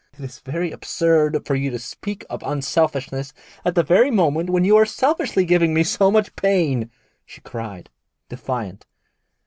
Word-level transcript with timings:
'It 0.17 0.23
is 0.25 0.39
very 0.39 0.71
absurd 0.71 1.45
for 1.45 1.53
you 1.53 1.69
to 1.69 1.77
speak 1.77 2.25
of 2.27 2.41
unselfishness 2.41 3.33
at 3.63 3.75
the 3.75 3.83
very 3.83 4.09
moment 4.09 4.49
when 4.49 4.65
you 4.65 4.75
are 4.75 4.83
selfishly 4.83 5.45
giving 5.45 5.75
me 5.75 5.83
so 5.83 6.09
much 6.09 6.35
pain,' 6.35 6.89
she 7.23 7.39
cried, 7.41 7.91
defiant. 8.27 8.87